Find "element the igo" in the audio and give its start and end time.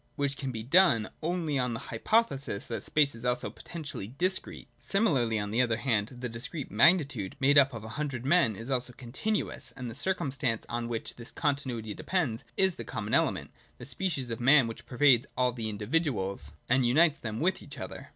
13.13-13.89